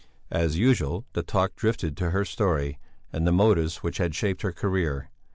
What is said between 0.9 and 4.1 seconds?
the talk drifted to her story and the motives which